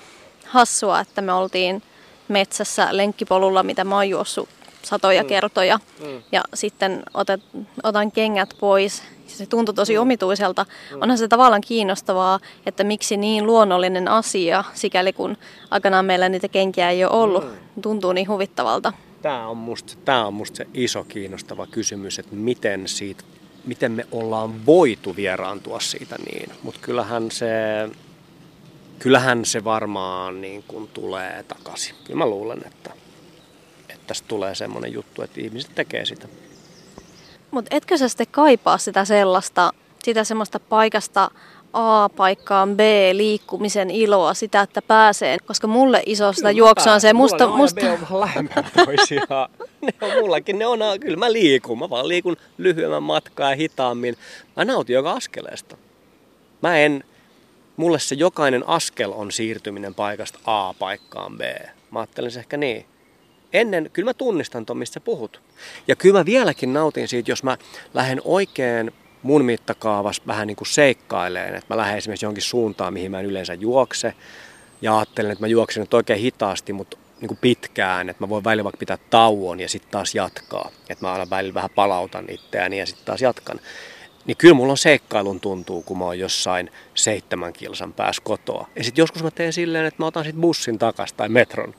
[0.46, 1.82] hassua, että me oltiin
[2.28, 4.48] metsässä lenkkipolulla, mitä mä oon juossut
[4.82, 5.28] satoja hmm.
[5.28, 5.80] kertoja.
[6.00, 6.22] Hmm.
[6.32, 7.40] Ja sitten otet,
[7.82, 9.02] otan kengät pois.
[9.26, 10.02] Se tuntui tosi hmm.
[10.02, 10.66] omituiselta.
[10.90, 11.02] Hmm.
[11.02, 15.36] Onhan se tavallaan kiinnostavaa, että miksi niin luonnollinen asia, sikäli kun
[15.70, 17.82] aikanaan meillä niitä kenkiä ei ole ollut, hmm.
[17.82, 18.92] tuntuu niin huvittavalta.
[19.22, 23.24] Tämä on, musta, tämä on musta se iso kiinnostava kysymys, että miten siitä
[23.66, 26.50] miten me ollaan voitu vieraantua siitä niin.
[26.62, 27.48] Mutta kyllähän se,
[28.98, 31.94] kyllähän se varmaan niin kuin tulee takaisin.
[32.04, 32.90] Kyllä mä luulen, että,
[33.88, 36.28] että tästä tulee semmoinen juttu, että ihmiset tekee sitä.
[37.50, 39.72] Mutta etkö sä sitten kaipaa sitä sellaista,
[40.04, 41.30] sitä semmoista paikasta
[41.74, 42.80] A paikkaan B
[43.12, 47.46] liikkumisen iloa, sitä, että pääsee, koska mulle iso sitä juoksua on se musta...
[47.46, 47.92] Mulla musta...
[48.10, 49.50] on vähän toisiaan.
[49.82, 54.16] ne on mullakin, ne on, kyllä mä liikun, mä vaan liikun lyhyemmän matkaa ja hitaammin.
[54.56, 55.76] Mä nautin joka askeleesta.
[56.62, 57.04] Mä en,
[57.76, 61.40] mulle se jokainen askel on siirtyminen paikasta A paikkaan B.
[61.90, 62.86] Mä ajattelen se ehkä niin.
[63.52, 65.40] Ennen, kyllä mä tunnistan ton, mistä puhut.
[65.88, 67.56] Ja kyllä mä vieläkin nautin siitä, jos mä
[67.94, 68.92] lähden oikein
[69.24, 73.26] mun mittakaavassa vähän niin kuin seikkaileen, että mä lähden esimerkiksi johonkin suuntaan, mihin mä en
[73.26, 74.14] yleensä juokse,
[74.82, 78.44] ja ajattelen, että mä juoksen nyt oikein hitaasti, mutta niin kuin pitkään, että mä voin
[78.44, 80.70] välillä vaikka pitää tauon ja sitten taas jatkaa.
[80.88, 83.60] Että mä aina välillä vähän palautan itseäni ja sitten taas jatkan.
[84.26, 88.68] Niin kyllä mulla on seikkailun tuntuu, kun mä oon jossain seitsemän kilsan päässä kotoa.
[88.76, 91.74] Ja sitten joskus mä teen silleen, että mä otan sitten bussin takas tai metron.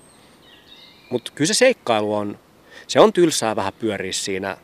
[1.10, 2.40] Mutta kyllä se seikkailu on,
[2.88, 4.58] se on tylsää vähän pyöriä siinä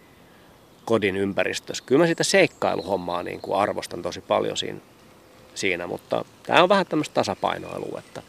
[0.86, 1.84] kodin ympäristössä.
[1.86, 4.80] Kyllä mä sitä seikkailuhommaa niin kuin arvostan tosi paljon siinä,
[5.56, 8.22] siinä mutta tämä on vähän tämmöistä tasapainoilua, että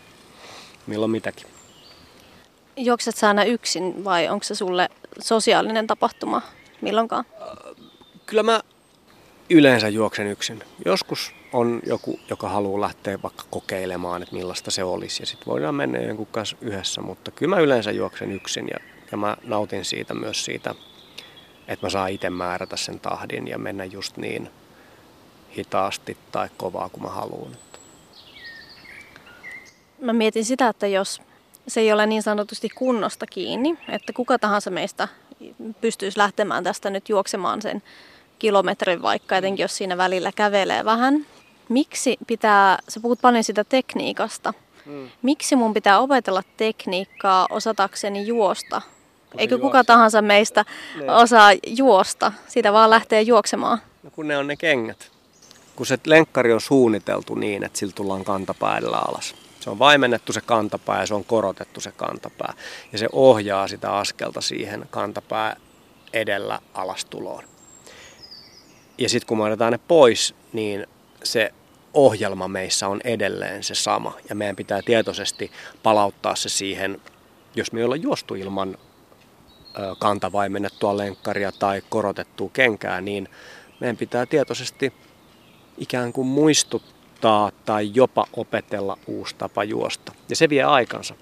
[0.87, 1.47] milloin mitäkin.
[2.77, 4.89] Juokset sä aina yksin vai onko se sulle
[5.21, 6.43] sosiaalinen tapahtuma
[6.81, 7.25] milloinkaan?
[8.27, 8.61] Kyllä mä
[9.51, 10.63] yleensä juoksen yksin.
[10.85, 15.23] Joskus on joku, joka haluaa lähteä vaikka kokeilemaan, että millaista se olisi.
[15.23, 18.77] Ja sitten voidaan mennä jonkun kanssa yhdessä, mutta kyllä mä yleensä juoksen yksin ja,
[19.11, 20.75] ja mä nautin siitä myös siitä
[21.73, 24.51] että mä saan itse määrätä sen tahdin ja mennä just niin
[25.57, 27.57] hitaasti tai kovaa kuin mä haluan.
[30.01, 31.23] Mä mietin sitä, että jos
[31.69, 35.09] se ei ole niin sanotusti kunnosta kiinni, että kuka tahansa meistä
[35.81, 37.83] pystyisi lähtemään tästä nyt juoksemaan sen
[38.39, 41.27] kilometrin vaikka, etenkin jos siinä välillä kävelee vähän.
[41.69, 44.55] Miksi pitää, sä puhut paljon sitä tekniikasta,
[44.87, 45.11] hmm.
[45.23, 48.83] miksi mun pitää opetella tekniikkaa osatakseni juosta
[49.39, 50.65] Eikö kuka tahansa meistä
[50.97, 51.13] ne.
[51.13, 53.79] osaa juosta, sitä vaan lähtee juoksemaan?
[54.03, 55.11] No kun ne on ne kengät.
[55.77, 59.35] Kun se lenkkari on suunniteltu niin, että sillä tullaan kantapää edellä alas.
[59.61, 62.55] Se on vaimennettu se kantapää ja se on korotettu se kantapää.
[62.93, 65.57] Ja se ohjaa sitä askelta siihen kantapää
[66.13, 67.45] edellä alastuloon.
[68.99, 70.87] Ja sitten kun me otetaan ne pois, niin
[71.25, 71.53] se
[71.95, 74.17] ohjelma meissä on edelleen se sama.
[74.29, 77.01] Ja meidän pitää tietoisesti palauttaa se siihen,
[77.55, 78.79] jos me ei olla juostu ilman
[79.99, 83.29] kantavaimennettua lenkkaria tai korotettua kenkää, niin
[83.81, 84.93] meidän pitää tietoisesti
[85.79, 90.13] ikään kuin muistuttaa tai jopa opetella uusi tapa juosta.
[90.29, 91.15] Ja se vie aikansa.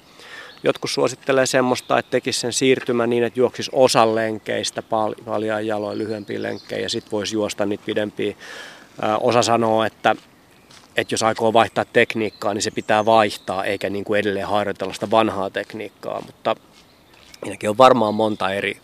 [0.63, 5.99] Jotkut suosittelee semmoista, että tekisi sen siirtymän niin, että juoksisi osan lenkeistä pal- paljon jaloin
[5.99, 8.37] lyhyempiä lenkkejä ja sitten voisi juosta niitä pidempiä.
[9.21, 10.17] Osa sanoo, että,
[10.97, 15.11] että jos aikoo vaihtaa tekniikkaa, niin se pitää vaihtaa eikä niin kuin edelleen harjoitella sitä
[15.11, 16.23] vanhaa tekniikkaa.
[16.27, 16.57] Mutta
[17.42, 18.81] Siinäkin on varmaan monta eri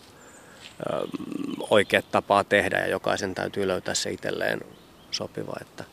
[1.69, 4.61] oikeat tapaa tehdä ja jokaisen täytyy löytää se itselleen
[5.11, 5.53] sopiva.
[5.61, 5.83] Että.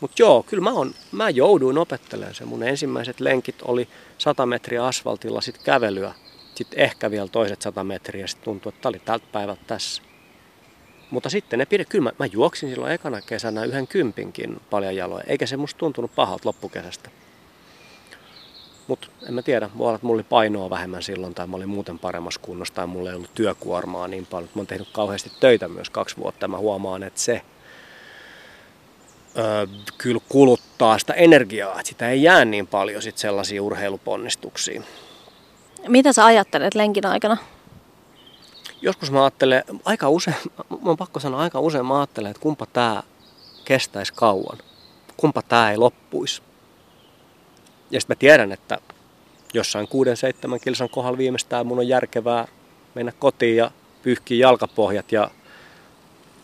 [0.00, 2.44] Mutta joo, kyllä mä, on, mä jouduin opettelemaan se.
[2.44, 6.14] Mun ensimmäiset lenkit oli 100 metriä asfaltilla, sitten kävelyä,
[6.54, 10.02] sitten ehkä vielä toiset 100 metriä, sitten tuntui, että oli tältä päivältä tässä.
[11.10, 15.24] Mutta sitten ne pide, kyllä mä, mä juoksin silloin ekana kesänä yhden kympinkin paljon jaloja,
[15.26, 17.10] eikä se musta tuntunut pahalta loppukesästä.
[18.86, 21.68] Mutta en mä tiedä, voi olla, että mulla oli painoa vähemmän silloin tai mä olin
[21.68, 24.50] muuten paremmassa kunnossa tai mulla ei ollut työkuormaa niin paljon.
[24.54, 27.42] Mä oon tehnyt kauheasti töitä myös kaksi vuotta ja mä huomaan, että se
[29.38, 29.66] öö,
[29.98, 34.82] kyllä kuluttaa sitä energiaa, että sitä ei jää niin paljon sit sellaisia urheiluponnistuksia.
[35.88, 37.36] Mitä sä ajattelet lenkin aikana?
[38.82, 40.36] Joskus mä ajattelen, aika usein,
[40.82, 43.02] mä on pakko sanoa, aika usein mä ajattelen, että kumpa tää
[43.64, 44.58] kestäisi kauan.
[45.16, 46.42] Kumpa tää ei loppuisi.
[47.92, 48.78] Ja sitten mä tiedän, että
[49.54, 49.88] jossain
[50.56, 52.48] 6-7 kilsan kohdalla viimeistään mun on järkevää
[52.94, 53.70] mennä kotiin ja
[54.02, 55.30] pyyhkiä jalkapohjat ja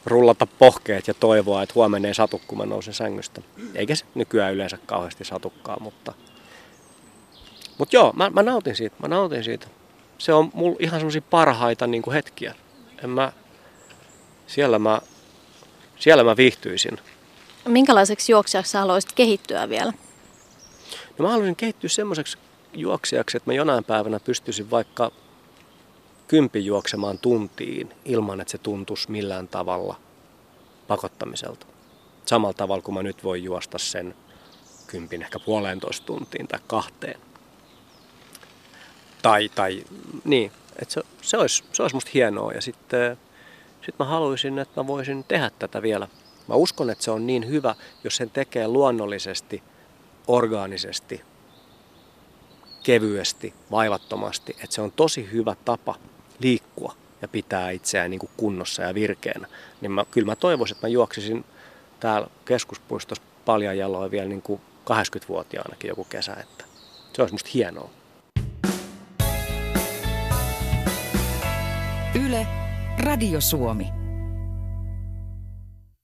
[0.07, 3.43] rullata pohkeet ja toivoa, että huomenna ei satu, kun mä nousen sängystä.
[3.75, 6.15] Eikä se nykyään yleensä kauheasti satukkaan, mutta...
[7.79, 9.67] Mutta joo, mä, mä, nautin siitä, mä nautin siitä.
[10.19, 12.55] Se on mulla ihan semmoisia parhaita niin kuin hetkiä.
[13.05, 13.33] En mä,
[14.47, 15.01] siellä, mä,
[15.99, 16.99] siellä mä viihtyisin.
[17.69, 19.93] Minkälaiseksi juoksijaksi sä haluaisit kehittyä vielä?
[21.18, 22.38] No mä haluaisin kehittyä semmoiseksi
[22.74, 25.12] juoksijaksi, että mä jonain päivänä pystyisin vaikka
[26.29, 29.96] kympi juoksemaan tuntiin ilman, että se tuntuisi millään tavalla
[30.88, 31.66] pakottamiselta.
[32.27, 34.14] Samalla tavalla kuin mä nyt voin juosta sen
[34.87, 37.20] kympin ehkä puolentoista tuntiin tai kahteen.
[39.22, 39.85] Tai, tai
[40.24, 43.18] niin, että se, se, olisi, se olisi musta hienoa ja sitten
[43.87, 46.09] sit mä haluaisin, että mä voisin tehdä tätä vielä.
[46.48, 47.74] Mä uskon, että se on niin hyvä,
[48.05, 49.62] jos sen tekee luonnollisesti,
[50.29, 51.21] orgaanisesti,
[52.83, 54.53] kevyesti, vaivattomasti.
[54.53, 55.95] Että se on tosi hyvä tapa
[56.38, 59.49] liikkua ja pitää itseään niin kuin kunnossa ja virkeänä.
[59.81, 61.45] Niin mä, kyllä mä toivoisin, että mä juoksisin
[62.01, 64.61] täällä keskuspuistossa paljon jaloa vielä niin kuin
[64.91, 66.33] 80-vuotiaanakin joku kesä.
[66.33, 66.64] Että
[67.12, 67.91] se olisi musta hienoa.
[72.27, 72.47] Yle,
[72.99, 74.08] Radio Suomi.